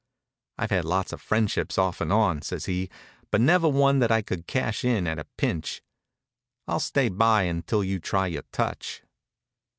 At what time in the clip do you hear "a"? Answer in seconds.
5.19-5.25